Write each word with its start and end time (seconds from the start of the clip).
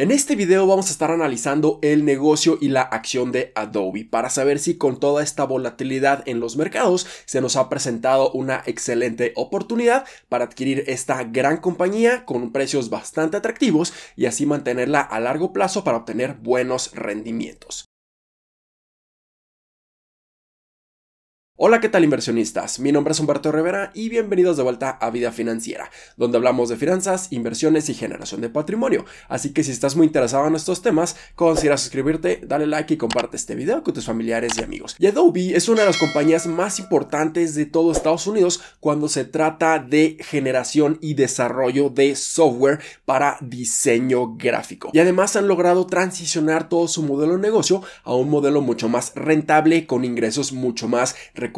En 0.00 0.10
este 0.10 0.34
video 0.34 0.66
vamos 0.66 0.88
a 0.88 0.92
estar 0.92 1.10
analizando 1.10 1.78
el 1.82 2.06
negocio 2.06 2.56
y 2.58 2.70
la 2.70 2.80
acción 2.80 3.32
de 3.32 3.52
Adobe 3.54 4.06
para 4.06 4.30
saber 4.30 4.58
si 4.58 4.78
con 4.78 4.98
toda 4.98 5.22
esta 5.22 5.44
volatilidad 5.44 6.22
en 6.26 6.40
los 6.40 6.56
mercados 6.56 7.06
se 7.26 7.42
nos 7.42 7.56
ha 7.56 7.68
presentado 7.68 8.30
una 8.30 8.62
excelente 8.64 9.34
oportunidad 9.36 10.06
para 10.30 10.46
adquirir 10.46 10.84
esta 10.86 11.22
gran 11.24 11.58
compañía 11.58 12.24
con 12.24 12.50
precios 12.50 12.88
bastante 12.88 13.36
atractivos 13.36 13.92
y 14.16 14.24
así 14.24 14.46
mantenerla 14.46 15.02
a 15.02 15.20
largo 15.20 15.52
plazo 15.52 15.84
para 15.84 15.98
obtener 15.98 16.32
buenos 16.32 16.92
rendimientos. 16.94 17.89
Hola, 21.62 21.78
¿qué 21.82 21.90
tal 21.90 22.04
inversionistas? 22.04 22.80
Mi 22.80 22.90
nombre 22.90 23.12
es 23.12 23.20
Humberto 23.20 23.52
Rivera 23.52 23.90
y 23.92 24.08
bienvenidos 24.08 24.56
de 24.56 24.62
vuelta 24.62 24.92
a 24.92 25.10
Vida 25.10 25.30
Financiera, 25.30 25.90
donde 26.16 26.38
hablamos 26.38 26.70
de 26.70 26.76
finanzas, 26.78 27.30
inversiones 27.32 27.90
y 27.90 27.94
generación 27.94 28.40
de 28.40 28.48
patrimonio. 28.48 29.04
Así 29.28 29.52
que 29.52 29.62
si 29.62 29.70
estás 29.70 29.94
muy 29.94 30.06
interesado 30.06 30.46
en 30.46 30.54
estos 30.54 30.80
temas, 30.80 31.16
considera 31.34 31.76
suscribirte, 31.76 32.40
dale 32.46 32.66
like 32.66 32.94
y 32.94 32.96
comparte 32.96 33.36
este 33.36 33.56
video 33.56 33.82
con 33.82 33.92
tus 33.92 34.06
familiares 34.06 34.54
y 34.56 34.62
amigos. 34.62 34.96
Adobe 35.06 35.54
es 35.54 35.68
una 35.68 35.82
de 35.82 35.88
las 35.88 35.98
compañías 35.98 36.46
más 36.46 36.78
importantes 36.78 37.54
de 37.54 37.66
todo 37.66 37.92
Estados 37.92 38.26
Unidos 38.26 38.62
cuando 38.80 39.10
se 39.10 39.26
trata 39.26 39.78
de 39.80 40.16
generación 40.18 40.96
y 41.02 41.12
desarrollo 41.12 41.90
de 41.90 42.16
software 42.16 42.80
para 43.04 43.36
diseño 43.42 44.34
gráfico. 44.34 44.92
Y 44.94 44.98
además 44.98 45.36
han 45.36 45.46
logrado 45.46 45.86
transicionar 45.86 46.70
todo 46.70 46.88
su 46.88 47.02
modelo 47.02 47.34
de 47.34 47.42
negocio 47.42 47.82
a 48.02 48.14
un 48.14 48.30
modelo 48.30 48.62
mucho 48.62 48.88
más 48.88 49.12
rentable 49.14 49.86
con 49.86 50.06
ingresos 50.06 50.54
mucho 50.54 50.88
más 50.88 51.16
recurrentes 51.34 51.49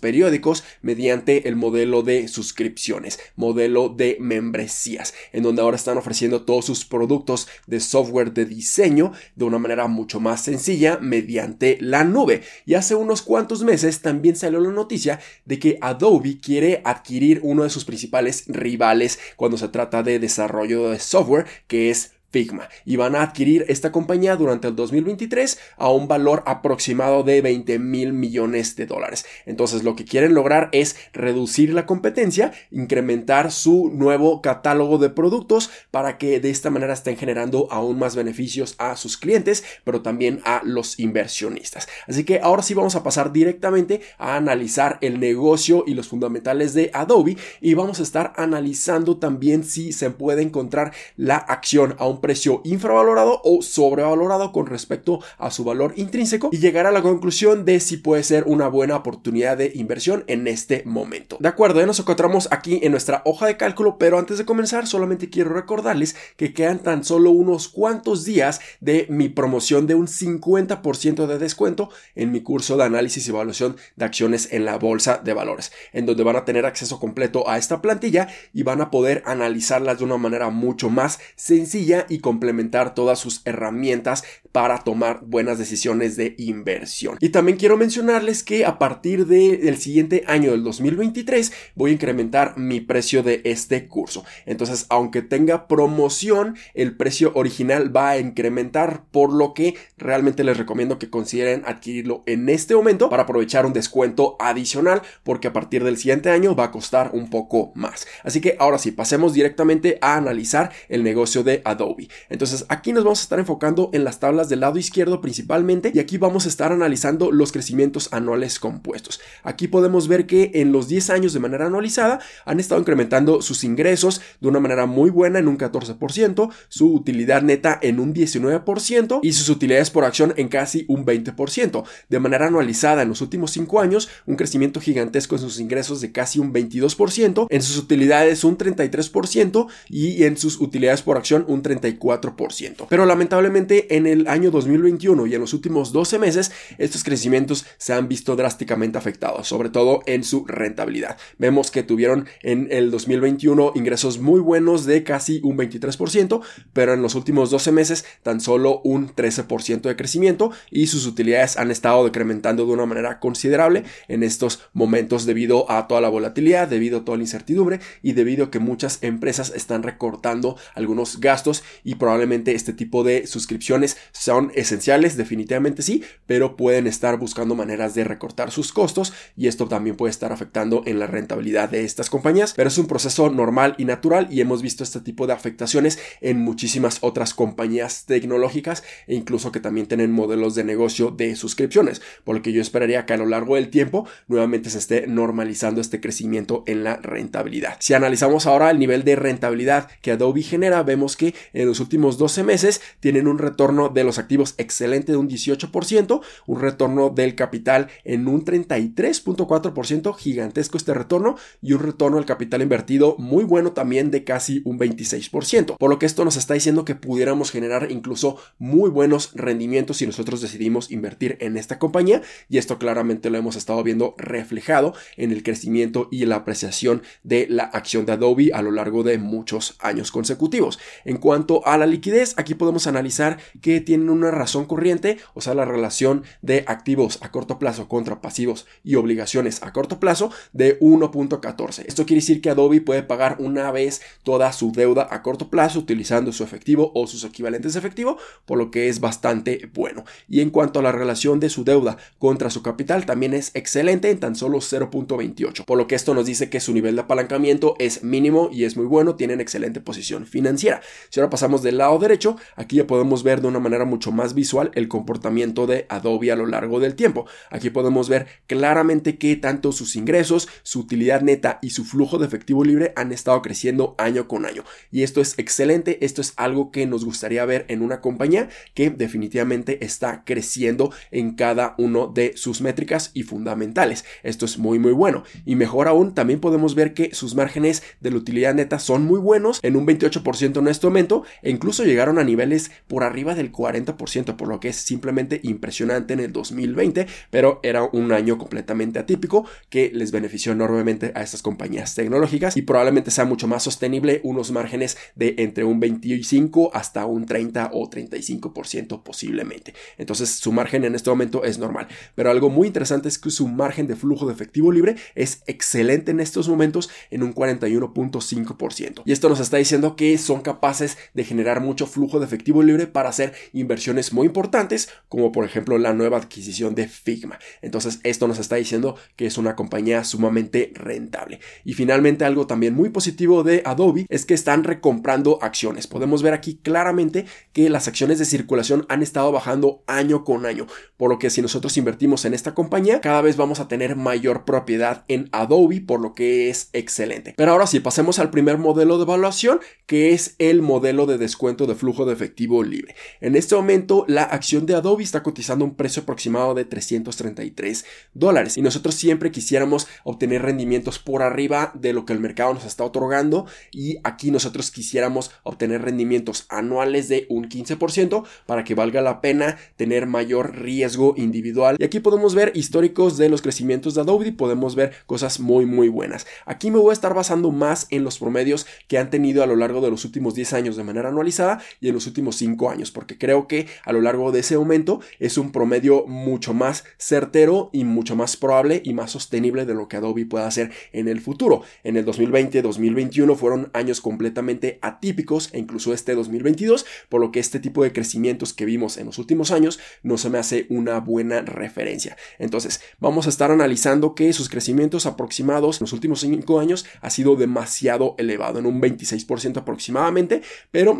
periódicos 0.00 0.64
mediante 0.82 1.48
el 1.48 1.56
modelo 1.56 2.02
de 2.02 2.28
suscripciones, 2.28 3.18
modelo 3.36 3.88
de 3.88 4.16
membresías, 4.20 5.14
en 5.32 5.42
donde 5.42 5.62
ahora 5.62 5.76
están 5.76 5.98
ofreciendo 5.98 6.42
todos 6.42 6.64
sus 6.64 6.84
productos 6.84 7.48
de 7.66 7.80
software 7.80 8.32
de 8.32 8.44
diseño 8.44 9.12
de 9.36 9.44
una 9.44 9.58
manera 9.58 9.86
mucho 9.86 10.20
más 10.20 10.42
sencilla 10.42 10.98
mediante 11.00 11.78
la 11.80 12.04
nube. 12.04 12.42
Y 12.66 12.74
hace 12.74 12.94
unos 12.94 13.22
cuantos 13.22 13.62
meses 13.62 14.00
también 14.00 14.36
salió 14.36 14.60
la 14.60 14.70
noticia 14.70 15.20
de 15.44 15.58
que 15.58 15.78
Adobe 15.80 16.38
quiere 16.38 16.82
adquirir 16.84 17.40
uno 17.42 17.62
de 17.62 17.70
sus 17.70 17.84
principales 17.84 18.44
rivales 18.46 19.18
cuando 19.36 19.56
se 19.56 19.68
trata 19.68 20.02
de 20.02 20.18
desarrollo 20.18 20.90
de 20.90 20.98
software, 20.98 21.46
que 21.66 21.90
es 21.90 22.12
Figma 22.30 22.68
y 22.84 22.96
van 22.96 23.16
a 23.16 23.22
adquirir 23.22 23.64
esta 23.68 23.90
compañía 23.90 24.36
durante 24.36 24.68
el 24.68 24.76
2023 24.76 25.58
a 25.78 25.90
un 25.90 26.08
valor 26.08 26.42
aproximado 26.46 27.22
de 27.22 27.40
20 27.40 27.78
mil 27.78 28.12
millones 28.12 28.76
de 28.76 28.84
dólares. 28.84 29.24
Entonces 29.46 29.82
lo 29.82 29.96
que 29.96 30.04
quieren 30.04 30.34
lograr 30.34 30.68
es 30.72 30.96
reducir 31.12 31.72
la 31.72 31.86
competencia, 31.86 32.52
incrementar 32.70 33.50
su 33.50 33.90
nuevo 33.94 34.42
catálogo 34.42 34.98
de 34.98 35.10
productos 35.10 35.70
para 35.90 36.18
que 36.18 36.38
de 36.40 36.50
esta 36.50 36.68
manera 36.70 36.92
estén 36.92 37.16
generando 37.16 37.66
aún 37.70 37.98
más 37.98 38.14
beneficios 38.14 38.74
a 38.78 38.96
sus 38.96 39.16
clientes, 39.16 39.64
pero 39.84 40.02
también 40.02 40.40
a 40.44 40.60
los 40.64 40.98
inversionistas. 40.98 41.88
Así 42.06 42.24
que 42.24 42.40
ahora 42.42 42.62
sí 42.62 42.74
vamos 42.74 42.94
a 42.94 43.02
pasar 43.02 43.32
directamente 43.32 44.02
a 44.18 44.36
analizar 44.36 44.98
el 45.00 45.18
negocio 45.18 45.84
y 45.86 45.94
los 45.94 46.08
fundamentales 46.08 46.74
de 46.74 46.90
Adobe 46.92 47.36
y 47.60 47.74
vamos 47.74 48.00
a 48.00 48.02
estar 48.02 48.32
analizando 48.36 49.16
también 49.16 49.64
si 49.64 49.92
se 49.92 50.10
puede 50.10 50.42
encontrar 50.42 50.92
la 51.16 51.36
acción 51.36 51.94
a 51.98 52.06
un 52.06 52.17
precio 52.20 52.60
infravalorado 52.64 53.40
o 53.44 53.62
sobrevalorado 53.62 54.52
con 54.52 54.66
respecto 54.66 55.20
a 55.38 55.50
su 55.50 55.64
valor 55.64 55.94
intrínseco 55.96 56.50
y 56.52 56.58
llegar 56.58 56.86
a 56.86 56.92
la 56.92 57.02
conclusión 57.02 57.64
de 57.64 57.80
si 57.80 57.96
puede 57.96 58.22
ser 58.22 58.44
una 58.46 58.68
buena 58.68 58.96
oportunidad 58.96 59.56
de 59.56 59.72
inversión 59.74 60.24
en 60.26 60.46
este 60.46 60.82
momento. 60.84 61.36
De 61.40 61.48
acuerdo, 61.48 61.80
ya 61.80 61.86
nos 61.86 62.00
encontramos 62.00 62.48
aquí 62.50 62.80
en 62.82 62.92
nuestra 62.92 63.22
hoja 63.24 63.46
de 63.46 63.56
cálculo, 63.56 63.98
pero 63.98 64.18
antes 64.18 64.38
de 64.38 64.44
comenzar 64.44 64.86
solamente 64.86 65.30
quiero 65.30 65.50
recordarles 65.50 66.16
que 66.36 66.52
quedan 66.52 66.80
tan 66.80 67.04
solo 67.04 67.30
unos 67.30 67.68
cuantos 67.68 68.24
días 68.24 68.60
de 68.80 69.06
mi 69.08 69.28
promoción 69.28 69.86
de 69.86 69.94
un 69.94 70.06
50% 70.06 71.26
de 71.26 71.38
descuento 71.38 71.90
en 72.14 72.32
mi 72.32 72.42
curso 72.42 72.76
de 72.76 72.84
análisis 72.84 73.26
y 73.26 73.30
evaluación 73.30 73.76
de 73.96 74.04
acciones 74.04 74.48
en 74.52 74.64
la 74.64 74.78
bolsa 74.78 75.18
de 75.18 75.34
valores, 75.34 75.72
en 75.92 76.06
donde 76.06 76.24
van 76.24 76.36
a 76.36 76.44
tener 76.44 76.66
acceso 76.66 76.98
completo 76.98 77.48
a 77.48 77.58
esta 77.58 77.82
plantilla 77.82 78.28
y 78.52 78.62
van 78.62 78.80
a 78.80 78.90
poder 78.90 79.22
analizarlas 79.26 79.98
de 79.98 80.04
una 80.04 80.16
manera 80.16 80.50
mucho 80.50 80.90
más 80.90 81.18
sencilla 81.36 82.06
y 82.08 82.18
complementar 82.20 82.94
todas 82.94 83.18
sus 83.18 83.42
herramientas 83.44 84.24
para 84.52 84.78
tomar 84.78 85.20
buenas 85.24 85.58
decisiones 85.58 86.16
de 86.16 86.34
inversión. 86.38 87.16
Y 87.20 87.28
también 87.30 87.58
quiero 87.58 87.76
mencionarles 87.76 88.42
que 88.42 88.64
a 88.64 88.78
partir 88.78 89.26
del 89.26 89.76
siguiente 89.78 90.24
año 90.26 90.50
del 90.50 90.64
2023 90.64 91.52
voy 91.74 91.90
a 91.90 91.94
incrementar 91.94 92.58
mi 92.58 92.80
precio 92.80 93.22
de 93.22 93.42
este 93.44 93.86
curso. 93.86 94.24
Entonces, 94.46 94.86
aunque 94.88 95.22
tenga 95.22 95.68
promoción, 95.68 96.56
el 96.74 96.96
precio 96.96 97.32
original 97.34 97.94
va 97.94 98.10
a 98.10 98.18
incrementar, 98.18 99.04
por 99.10 99.32
lo 99.32 99.54
que 99.54 99.76
realmente 99.96 100.44
les 100.44 100.56
recomiendo 100.56 100.98
que 100.98 101.10
consideren 101.10 101.62
adquirirlo 101.66 102.22
en 102.26 102.48
este 102.48 102.74
momento 102.74 103.08
para 103.08 103.24
aprovechar 103.24 103.66
un 103.66 103.72
descuento 103.72 104.36
adicional, 104.40 105.02
porque 105.22 105.48
a 105.48 105.52
partir 105.52 105.84
del 105.84 105.96
siguiente 105.96 106.30
año 106.30 106.54
va 106.54 106.64
a 106.64 106.70
costar 106.70 107.10
un 107.12 107.30
poco 107.30 107.72
más. 107.74 108.06
Así 108.24 108.40
que 108.40 108.56
ahora 108.58 108.78
sí, 108.78 108.92
pasemos 108.92 109.32
directamente 109.32 109.98
a 110.00 110.16
analizar 110.16 110.72
el 110.88 111.02
negocio 111.02 111.42
de 111.42 111.62
Adobe. 111.64 111.97
Entonces 112.28 112.66
aquí 112.68 112.92
nos 112.92 113.04
vamos 113.04 113.20
a 113.20 113.22
estar 113.22 113.38
enfocando 113.38 113.90
en 113.92 114.04
las 114.04 114.20
tablas 114.20 114.48
del 114.48 114.60
lado 114.60 114.78
izquierdo 114.78 115.20
principalmente 115.20 115.90
y 115.94 115.98
aquí 115.98 116.18
vamos 116.18 116.46
a 116.46 116.48
estar 116.48 116.72
analizando 116.72 117.32
los 117.32 117.52
crecimientos 117.52 118.08
anuales 118.12 118.60
compuestos. 118.60 119.20
Aquí 119.42 119.68
podemos 119.68 120.08
ver 120.08 120.26
que 120.26 120.52
en 120.54 120.72
los 120.72 120.88
10 120.88 121.10
años 121.10 121.32
de 121.32 121.40
manera 121.40 121.66
anualizada 121.66 122.20
han 122.44 122.60
estado 122.60 122.80
incrementando 122.80 123.42
sus 123.42 123.64
ingresos 123.64 124.20
de 124.40 124.48
una 124.48 124.60
manera 124.60 124.86
muy 124.86 125.10
buena 125.10 125.38
en 125.38 125.48
un 125.48 125.58
14%, 125.58 126.50
su 126.68 126.92
utilidad 126.92 127.42
neta 127.42 127.78
en 127.82 128.00
un 128.00 128.14
19% 128.14 129.20
y 129.22 129.32
sus 129.32 129.48
utilidades 129.48 129.90
por 129.90 130.04
acción 130.04 130.34
en 130.36 130.48
casi 130.48 130.84
un 130.88 131.04
20%. 131.04 131.84
De 132.08 132.20
manera 132.20 132.46
anualizada 132.46 133.02
en 133.02 133.08
los 133.08 133.20
últimos 133.20 133.50
5 133.52 133.80
años, 133.80 134.08
un 134.26 134.36
crecimiento 134.36 134.80
gigantesco 134.80 135.36
en 135.36 135.40
sus 135.40 135.60
ingresos 135.60 136.00
de 136.00 136.12
casi 136.12 136.38
un 136.38 136.52
22%, 136.52 137.46
en 137.50 137.62
sus 137.62 137.78
utilidades 137.78 138.44
un 138.44 138.58
33% 138.58 139.68
y 139.88 140.24
en 140.24 140.36
sus 140.36 140.60
utilidades 140.60 141.02
por 141.02 141.16
acción 141.16 141.44
un 141.48 141.62
33%. 141.96 142.86
Pero 142.88 143.06
lamentablemente 143.06 143.96
en 143.96 144.06
el 144.06 144.28
año 144.28 144.50
2021 144.50 145.26
y 145.26 145.34
en 145.34 145.40
los 145.40 145.54
últimos 145.54 145.92
12 145.92 146.18
meses, 146.18 146.52
estos 146.78 147.04
crecimientos 147.04 147.66
se 147.78 147.92
han 147.92 148.08
visto 148.08 148.36
drásticamente 148.36 148.98
afectados, 148.98 149.48
sobre 149.48 149.70
todo 149.70 150.02
en 150.06 150.24
su 150.24 150.44
rentabilidad. 150.46 151.16
Vemos 151.38 151.70
que 151.70 151.82
tuvieron 151.82 152.26
en 152.42 152.68
el 152.70 152.90
2021 152.90 153.72
ingresos 153.74 154.18
muy 154.18 154.40
buenos 154.40 154.84
de 154.84 155.02
casi 155.04 155.40
un 155.42 155.56
23%, 155.56 156.40
pero 156.72 156.94
en 156.94 157.02
los 157.02 157.14
últimos 157.14 157.50
12 157.50 157.72
meses 157.72 158.04
tan 158.22 158.40
solo 158.40 158.80
un 158.84 159.14
13% 159.14 159.82
de 159.82 159.96
crecimiento 159.96 160.52
y 160.70 160.86
sus 160.88 161.06
utilidades 161.06 161.56
han 161.56 161.70
estado 161.70 162.04
decrementando 162.04 162.66
de 162.66 162.72
una 162.72 162.86
manera 162.86 163.20
considerable 163.20 163.84
en 164.08 164.22
estos 164.22 164.62
momentos 164.72 165.26
debido 165.26 165.70
a 165.70 165.86
toda 165.88 166.00
la 166.00 166.08
volatilidad, 166.08 166.68
debido 166.68 166.98
a 166.98 167.04
toda 167.04 167.18
la 167.18 167.24
incertidumbre 167.24 167.80
y 168.02 168.12
debido 168.12 168.46
a 168.46 168.50
que 168.50 168.58
muchas 168.58 168.98
empresas 169.02 169.52
están 169.54 169.82
recortando 169.82 170.56
algunos 170.74 171.20
gastos 171.20 171.62
y 171.84 171.96
probablemente 171.96 172.54
este 172.54 172.72
tipo 172.72 173.04
de 173.04 173.26
suscripciones 173.26 173.96
son 174.12 174.52
esenciales, 174.54 175.16
definitivamente 175.16 175.82
sí, 175.82 176.02
pero 176.26 176.56
pueden 176.56 176.86
estar 176.86 177.18
buscando 177.18 177.54
maneras 177.54 177.94
de 177.94 178.04
recortar 178.04 178.50
sus 178.50 178.72
costos 178.72 179.12
y 179.36 179.48
esto 179.48 179.68
también 179.68 179.96
puede 179.96 180.10
estar 180.10 180.32
afectando 180.32 180.82
en 180.86 180.98
la 180.98 181.06
rentabilidad 181.06 181.68
de 181.68 181.84
estas 181.84 182.10
compañías, 182.10 182.54
pero 182.56 182.68
es 182.68 182.78
un 182.78 182.86
proceso 182.86 183.30
normal 183.30 183.74
y 183.78 183.84
natural 183.84 184.28
y 184.30 184.40
hemos 184.40 184.62
visto 184.62 184.84
este 184.84 185.00
tipo 185.00 185.26
de 185.26 185.32
afectaciones 185.32 185.98
en 186.20 186.38
muchísimas 186.38 186.98
otras 187.00 187.34
compañías 187.34 188.04
tecnológicas 188.06 188.82
e 189.06 189.14
incluso 189.14 189.52
que 189.52 189.60
también 189.60 189.86
tienen 189.86 190.12
modelos 190.12 190.54
de 190.54 190.64
negocio 190.64 191.10
de 191.10 191.36
suscripciones, 191.36 192.02
por 192.24 192.36
lo 192.36 192.42
que 192.42 192.52
yo 192.52 192.60
esperaría 192.60 193.06
que 193.06 193.14
a 193.14 193.18
lo 193.18 193.26
largo 193.26 193.54
del 193.56 193.70
tiempo 193.70 194.06
nuevamente 194.26 194.70
se 194.70 194.78
esté 194.78 195.06
normalizando 195.06 195.80
este 195.80 196.00
crecimiento 196.00 196.64
en 196.66 196.84
la 196.84 196.96
rentabilidad. 196.96 197.76
Si 197.80 197.94
analizamos 197.94 198.46
ahora 198.46 198.70
el 198.70 198.78
nivel 198.78 199.04
de 199.04 199.16
rentabilidad 199.16 199.88
que 200.02 200.12
Adobe 200.12 200.42
genera, 200.42 200.82
vemos 200.82 201.16
que 201.16 201.34
en 201.52 201.67
los 201.68 201.80
últimos 201.80 202.18
12 202.18 202.42
meses 202.44 202.80
tienen 203.00 203.28
un 203.28 203.38
retorno 203.38 203.88
de 203.88 204.04
los 204.04 204.18
activos 204.18 204.54
excelente 204.58 205.12
de 205.12 205.18
un 205.18 205.28
18%, 205.28 206.20
un 206.46 206.60
retorno 206.60 207.10
del 207.10 207.34
capital 207.34 207.88
en 208.04 208.26
un 208.28 208.44
33.4%, 208.44 210.16
gigantesco 210.16 210.76
este 210.76 210.94
retorno, 210.94 211.36
y 211.62 211.72
un 211.72 211.80
retorno 211.80 212.16
del 212.16 212.26
capital 212.26 212.62
invertido 212.62 213.16
muy 213.18 213.44
bueno 213.44 213.72
también 213.72 214.10
de 214.10 214.24
casi 214.24 214.62
un 214.64 214.78
26%. 214.78 215.76
Por 215.76 215.90
lo 215.90 215.98
que 215.98 216.06
esto 216.06 216.24
nos 216.24 216.36
está 216.36 216.54
diciendo 216.54 216.84
que 216.84 216.94
pudiéramos 216.94 217.50
generar 217.50 217.90
incluso 217.90 218.38
muy 218.58 218.90
buenos 218.90 219.32
rendimientos 219.34 219.98
si 219.98 220.06
nosotros 220.06 220.40
decidimos 220.40 220.90
invertir 220.90 221.36
en 221.40 221.56
esta 221.56 221.78
compañía, 221.78 222.22
y 222.48 222.58
esto 222.58 222.78
claramente 222.78 223.30
lo 223.30 223.38
hemos 223.38 223.56
estado 223.56 223.82
viendo 223.82 224.14
reflejado 224.18 224.94
en 225.16 225.32
el 225.32 225.42
crecimiento 225.42 226.08
y 226.10 226.24
la 226.24 226.36
apreciación 226.36 227.02
de 227.22 227.46
la 227.48 227.64
acción 227.64 228.06
de 228.06 228.12
Adobe 228.12 228.50
a 228.52 228.62
lo 228.62 228.70
largo 228.70 229.02
de 229.02 229.18
muchos 229.18 229.76
años 229.80 230.10
consecutivos. 230.10 230.78
En 231.04 231.18
cuanto 231.18 231.57
a 231.66 231.78
la 231.78 231.86
liquidez, 231.86 232.34
aquí 232.36 232.54
podemos 232.54 232.86
analizar 232.86 233.38
que 233.60 233.80
tienen 233.80 234.10
una 234.10 234.30
razón 234.30 234.66
corriente, 234.66 235.18
o 235.34 235.40
sea, 235.40 235.54
la 235.54 235.64
relación 235.64 236.24
de 236.42 236.64
activos 236.66 237.18
a 237.22 237.30
corto 237.30 237.58
plazo 237.58 237.88
contra 237.88 238.20
pasivos 238.20 238.66
y 238.84 238.94
obligaciones 238.96 239.62
a 239.62 239.72
corto 239.72 240.00
plazo 240.00 240.30
de 240.52 240.78
1.14. 240.80 241.84
Esto 241.86 242.06
quiere 242.06 242.20
decir 242.20 242.40
que 242.40 242.50
Adobe 242.50 242.80
puede 242.80 243.02
pagar 243.02 243.36
una 243.38 243.70
vez 243.70 244.00
toda 244.22 244.52
su 244.52 244.72
deuda 244.72 245.08
a 245.10 245.22
corto 245.22 245.50
plazo 245.50 245.78
utilizando 245.78 246.32
su 246.32 246.44
efectivo 246.44 246.92
o 246.94 247.06
sus 247.06 247.24
equivalentes 247.24 247.72
de 247.72 247.78
efectivo, 247.78 248.18
por 248.44 248.58
lo 248.58 248.70
que 248.70 248.88
es 248.88 249.00
bastante 249.00 249.70
bueno. 249.74 250.04
Y 250.28 250.40
en 250.40 250.50
cuanto 250.50 250.80
a 250.80 250.82
la 250.82 250.92
relación 250.92 251.40
de 251.40 251.50
su 251.50 251.64
deuda 251.64 251.96
contra 252.18 252.50
su 252.50 252.62
capital, 252.62 253.06
también 253.06 253.34
es 253.34 253.50
excelente 253.54 254.10
en 254.10 254.20
tan 254.20 254.36
solo 254.36 254.58
0.28, 254.58 255.64
por 255.64 255.78
lo 255.78 255.86
que 255.86 255.94
esto 255.94 256.14
nos 256.14 256.26
dice 256.26 256.50
que 256.50 256.60
su 256.60 256.72
nivel 256.72 256.96
de 256.96 257.02
apalancamiento 257.02 257.74
es 257.78 258.02
mínimo 258.02 258.50
y 258.52 258.64
es 258.64 258.76
muy 258.76 258.86
bueno, 258.86 259.16
tienen 259.16 259.40
excelente 259.40 259.80
posición 259.80 260.26
financiera. 260.26 260.80
Si 261.10 261.20
ahora 261.20 261.30
pasamos 261.38 261.62
del 261.62 261.78
lado 261.78 261.96
derecho, 262.00 262.34
aquí 262.56 262.78
ya 262.78 262.88
podemos 262.88 263.22
ver 263.22 263.40
de 263.40 263.46
una 263.46 263.60
manera 263.60 263.84
mucho 263.84 264.10
más 264.10 264.34
visual 264.34 264.72
el 264.74 264.88
comportamiento 264.88 265.68
de 265.68 265.86
Adobe 265.88 266.32
a 266.32 266.34
lo 266.34 266.46
largo 266.46 266.80
del 266.80 266.96
tiempo. 266.96 267.26
Aquí 267.48 267.70
podemos 267.70 268.08
ver 268.08 268.26
claramente 268.48 269.18
que 269.18 269.36
tanto 269.36 269.70
sus 269.70 269.94
ingresos, 269.94 270.48
su 270.64 270.80
utilidad 270.80 271.20
neta 271.22 271.60
y 271.62 271.70
su 271.70 271.84
flujo 271.84 272.18
de 272.18 272.26
efectivo 272.26 272.64
libre 272.64 272.92
han 272.96 273.12
estado 273.12 273.40
creciendo 273.40 273.94
año 273.98 274.26
con 274.26 274.46
año. 274.46 274.64
Y 274.90 275.04
esto 275.04 275.20
es 275.20 275.38
excelente, 275.38 276.04
esto 276.04 276.22
es 276.22 276.32
algo 276.34 276.72
que 276.72 276.86
nos 276.86 277.04
gustaría 277.04 277.44
ver 277.44 277.66
en 277.68 277.82
una 277.82 278.00
compañía 278.00 278.48
que 278.74 278.90
definitivamente 278.90 279.84
está 279.84 280.24
creciendo 280.24 280.90
en 281.12 281.36
cada 281.36 281.76
uno 281.78 282.08
de 282.08 282.36
sus 282.36 282.62
métricas 282.62 283.12
y 283.14 283.22
fundamentales. 283.22 284.04
Esto 284.24 284.44
es 284.44 284.58
muy 284.58 284.80
muy 284.80 284.90
bueno. 284.90 285.22
Y 285.46 285.54
mejor 285.54 285.86
aún, 285.86 286.14
también 286.14 286.40
podemos 286.40 286.74
ver 286.74 286.94
que 286.94 287.14
sus 287.14 287.36
márgenes 287.36 287.84
de 288.00 288.10
la 288.10 288.16
utilidad 288.16 288.54
neta 288.54 288.80
son 288.80 289.04
muy 289.04 289.20
buenos, 289.20 289.60
en 289.62 289.76
un 289.76 289.86
28% 289.86 290.58
en 290.58 290.66
este 290.66 290.88
momento, 290.88 291.22
e 291.42 291.50
incluso 291.50 291.84
llegaron 291.84 292.18
a 292.18 292.24
niveles 292.24 292.70
por 292.86 293.04
arriba 293.04 293.34
del 293.34 293.52
40%, 293.52 294.36
por 294.36 294.48
lo 294.48 294.60
que 294.60 294.68
es 294.68 294.76
simplemente 294.76 295.40
impresionante 295.42 296.14
en 296.14 296.20
el 296.20 296.32
2020, 296.32 297.06
pero 297.30 297.60
era 297.62 297.84
un 297.84 298.12
año 298.12 298.38
completamente 298.38 298.98
atípico 298.98 299.46
que 299.70 299.90
les 299.92 300.10
benefició 300.10 300.52
enormemente 300.52 301.12
a 301.14 301.22
estas 301.22 301.42
compañías 301.42 301.94
tecnológicas 301.94 302.56
y 302.56 302.62
probablemente 302.62 303.10
sea 303.10 303.24
mucho 303.24 303.46
más 303.46 303.62
sostenible 303.62 304.20
unos 304.24 304.50
márgenes 304.50 304.96
de 305.14 305.34
entre 305.38 305.64
un 305.64 305.80
25 305.80 306.70
hasta 306.74 307.06
un 307.06 307.26
30 307.26 307.70
o 307.72 307.88
35% 307.88 309.02
posiblemente. 309.02 309.74
Entonces 309.96 310.30
su 310.30 310.52
margen 310.52 310.84
en 310.84 310.94
este 310.94 311.10
momento 311.10 311.44
es 311.44 311.58
normal, 311.58 311.88
pero 312.14 312.30
algo 312.30 312.50
muy 312.50 312.66
interesante 312.66 313.08
es 313.08 313.18
que 313.18 313.30
su 313.30 313.48
margen 313.48 313.86
de 313.86 313.96
flujo 313.96 314.26
de 314.26 314.32
efectivo 314.32 314.72
libre 314.72 314.96
es 315.14 315.42
excelente 315.46 316.10
en 316.10 316.20
estos 316.20 316.48
momentos 316.48 316.90
en 317.10 317.22
un 317.22 317.34
41.5%. 317.34 319.02
Y 319.04 319.12
esto 319.12 319.28
nos 319.28 319.40
está 319.40 319.56
diciendo 319.56 319.96
que 319.96 320.16
son 320.18 320.40
capaces 320.40 320.98
de 321.18 321.24
generar 321.24 321.60
mucho 321.60 321.86
flujo 321.86 322.18
de 322.18 322.26
efectivo 322.26 322.62
libre 322.62 322.86
para 322.86 323.10
hacer 323.10 323.34
inversiones 323.52 324.12
muy 324.12 324.26
importantes, 324.26 324.88
como 325.08 325.32
por 325.32 325.44
ejemplo 325.44 325.76
la 325.76 325.92
nueva 325.92 326.16
adquisición 326.16 326.74
de 326.74 326.88
Figma. 326.88 327.38
Entonces 327.60 328.00
esto 328.04 328.26
nos 328.26 328.38
está 328.38 328.56
diciendo 328.56 328.96
que 329.16 329.26
es 329.26 329.36
una 329.36 329.54
compañía 329.54 330.04
sumamente 330.04 330.72
rentable. 330.74 331.40
Y 331.64 331.74
finalmente 331.74 332.24
algo 332.24 332.46
también 332.46 332.74
muy 332.74 332.88
positivo 332.88 333.42
de 333.42 333.62
Adobe 333.64 334.06
es 334.08 334.24
que 334.24 334.34
están 334.34 334.64
recomprando 334.64 335.38
acciones. 335.42 335.86
Podemos 335.86 336.22
ver 336.22 336.34
aquí 336.34 336.58
claramente 336.62 337.26
que 337.52 337.68
las 337.68 337.88
acciones 337.88 338.18
de 338.18 338.24
circulación 338.24 338.86
han 338.88 339.02
estado 339.02 339.32
bajando 339.32 339.82
año 339.86 340.24
con 340.24 340.46
año, 340.46 340.66
por 340.96 341.10
lo 341.10 341.18
que 341.18 341.30
si 341.30 341.42
nosotros 341.42 341.76
invertimos 341.76 342.24
en 342.24 342.34
esta 342.34 342.54
compañía, 342.54 343.00
cada 343.00 343.22
vez 343.22 343.36
vamos 343.36 343.60
a 343.60 343.68
tener 343.68 343.96
mayor 343.96 344.44
propiedad 344.44 345.04
en 345.08 345.28
Adobe, 345.32 345.80
por 345.80 346.00
lo 346.00 346.14
que 346.14 346.50
es 346.50 346.70
excelente. 346.72 347.34
Pero 347.36 347.52
ahora 347.52 347.66
sí, 347.66 347.80
pasemos 347.80 348.18
al 348.18 348.30
primer 348.30 348.58
modelo 348.58 348.96
de 348.96 349.04
evaluación, 349.04 349.60
que 349.86 350.12
es 350.12 350.34
el 350.38 350.62
modelo 350.62 351.06
de 351.08 351.18
descuento 351.18 351.66
de 351.66 351.74
flujo 351.74 352.06
de 352.06 352.12
efectivo 352.12 352.62
libre. 352.62 352.94
En 353.20 353.34
este 353.34 353.56
momento, 353.56 354.04
la 354.06 354.22
acción 354.22 354.66
de 354.66 354.74
Adobe 354.74 355.02
está 355.02 355.22
cotizando 355.24 355.64
un 355.64 355.74
precio 355.74 356.02
aproximado 356.02 356.54
de 356.54 356.64
333 356.64 357.84
dólares 358.14 358.56
y 358.56 358.62
nosotros 358.62 358.94
siempre 358.94 359.32
quisiéramos 359.32 359.88
obtener 360.04 360.42
rendimientos 360.42 360.98
por 360.98 361.22
arriba 361.22 361.72
de 361.74 361.92
lo 361.92 362.04
que 362.04 362.12
el 362.12 362.20
mercado 362.20 362.54
nos 362.54 362.64
está 362.64 362.84
otorgando 362.84 363.46
y 363.72 363.98
aquí 364.04 364.30
nosotros 364.30 364.70
quisiéramos 364.70 365.30
obtener 365.42 365.82
rendimientos 365.82 366.46
anuales 366.48 367.08
de 367.08 367.26
un 367.28 367.48
15% 367.48 368.24
para 368.46 368.64
que 368.64 368.74
valga 368.74 369.00
la 369.00 369.20
pena 369.20 369.56
tener 369.76 370.06
mayor 370.06 370.56
riesgo 370.56 371.14
individual. 371.16 371.76
Y 371.78 371.84
aquí 371.84 372.00
podemos 372.00 372.34
ver 372.34 372.52
históricos 372.54 373.16
de 373.16 373.28
los 373.28 373.42
crecimientos 373.42 373.94
de 373.94 374.02
Adobe 374.02 374.28
y 374.28 374.32
podemos 374.32 374.74
ver 374.74 374.92
cosas 375.06 375.40
muy 375.40 375.66
muy 375.66 375.88
buenas. 375.88 376.26
Aquí 376.46 376.70
me 376.70 376.78
voy 376.78 376.90
a 376.90 376.92
estar 376.92 377.14
basando 377.14 377.50
más 377.50 377.86
en 377.90 378.04
los 378.04 378.18
promedios 378.18 378.66
que 378.88 378.98
han 378.98 379.10
tenido 379.10 379.42
a 379.42 379.46
lo 379.46 379.56
largo 379.56 379.80
de 379.80 379.90
los 379.90 380.04
últimos 380.04 380.34
10 380.34 380.52
años 380.54 380.76
de 380.76 380.84
manera 380.84 380.97
anualizada 381.06 381.60
y 381.80 381.88
en 381.88 381.94
los 381.94 382.06
últimos 382.06 382.36
5 382.36 382.70
años, 382.70 382.90
porque 382.90 383.18
creo 383.18 383.46
que 383.46 383.66
a 383.84 383.92
lo 383.92 384.00
largo 384.00 384.32
de 384.32 384.40
ese 384.40 384.56
momento 384.56 385.00
es 385.18 385.38
un 385.38 385.52
promedio 385.52 386.06
mucho 386.06 386.54
más 386.54 386.84
certero 386.98 387.70
y 387.72 387.84
mucho 387.84 388.16
más 388.16 388.36
probable 388.36 388.82
y 388.84 388.94
más 388.94 389.10
sostenible 389.10 389.66
de 389.66 389.74
lo 389.74 389.88
que 389.88 389.96
Adobe 389.96 390.26
pueda 390.26 390.46
hacer 390.46 390.70
en 390.92 391.08
el 391.08 391.20
futuro. 391.20 391.62
En 391.84 391.96
el 391.96 392.04
2020-2021 392.06 393.36
fueron 393.36 393.70
años 393.72 394.00
completamente 394.00 394.78
atípicos 394.82 395.50
e 395.52 395.58
incluso 395.58 395.92
este 395.92 396.14
2022, 396.14 396.86
por 397.08 397.20
lo 397.20 397.30
que 397.32 397.40
este 397.40 397.60
tipo 397.60 397.82
de 397.82 397.92
crecimientos 397.92 398.52
que 398.52 398.64
vimos 398.64 398.96
en 398.96 399.06
los 399.06 399.18
últimos 399.18 399.50
años 399.50 399.78
no 400.02 400.18
se 400.18 400.30
me 400.30 400.38
hace 400.38 400.66
una 400.68 401.00
buena 401.00 401.40
referencia. 401.42 402.16
Entonces, 402.38 402.80
vamos 402.98 403.26
a 403.26 403.30
estar 403.30 403.50
analizando 403.50 404.14
que 404.14 404.32
sus 404.32 404.48
crecimientos 404.48 405.06
aproximados 405.06 405.80
en 405.80 405.84
los 405.84 405.92
últimos 405.92 406.20
5 406.20 406.60
años 406.60 406.86
ha 407.00 407.10
sido 407.10 407.36
demasiado 407.36 408.14
elevado, 408.18 408.58
en 408.58 408.66
un 408.66 408.80
26% 408.80 409.58
aproximadamente, 409.58 410.42